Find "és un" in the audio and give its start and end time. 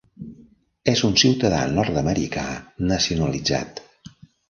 0.93-1.13